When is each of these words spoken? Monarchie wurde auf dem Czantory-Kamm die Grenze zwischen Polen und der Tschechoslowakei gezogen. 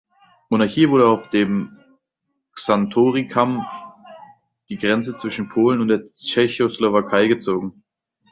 Monarchie 0.49 0.89
wurde 0.89 1.07
auf 1.07 1.29
dem 1.29 1.77
Czantory-Kamm 2.55 3.63
die 4.69 4.77
Grenze 4.79 5.15
zwischen 5.15 5.47
Polen 5.47 5.79
und 5.79 5.89
der 5.89 6.11
Tschechoslowakei 6.11 7.27
gezogen. 7.27 7.83